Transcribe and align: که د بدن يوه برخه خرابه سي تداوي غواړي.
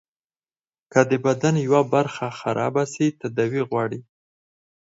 که 0.91 0.99
د 1.09 1.11
بدن 1.25 1.55
يوه 1.67 1.81
برخه 1.93 2.27
خرابه 2.39 2.83
سي 2.93 3.05
تداوي 3.19 3.61
غواړي. 3.69 3.99